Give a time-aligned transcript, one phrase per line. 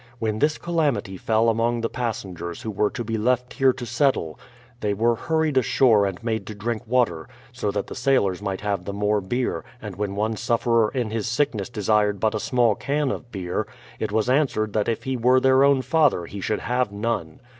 [0.17, 4.39] When this calamity fell among the passengers who were to be left here to settle,
[4.79, 8.85] they were hurried ashore and made to drink water, so that the sailors might have
[8.85, 13.11] the more beer and when one sufferer in his sickness desired but a small can
[13.11, 13.67] of beer,
[13.99, 17.39] it was answered that if he were their own father he should have none.